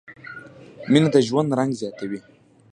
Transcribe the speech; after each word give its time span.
مینه 0.91 1.09
د 1.13 1.15
ژوند 1.27 1.49
رنګ 1.59 1.71
زیاتوي. 1.81 2.19